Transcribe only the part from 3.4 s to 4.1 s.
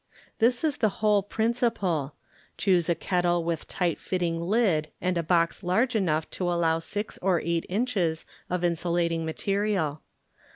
with tight